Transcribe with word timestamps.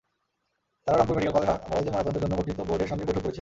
তাঁরা 0.87 0.97
রংপুর 0.97 1.15
মেডিকেল 1.17 1.33
কলেজে 1.35 1.91
ময়নাতদন্তের 1.91 2.21
জন্য 2.23 2.33
গঠিত 2.39 2.57
বোর্ডের 2.69 2.89
সঙ্গে 2.89 3.03
বৈঠক 3.03 3.13
করেছেন। 3.15 3.29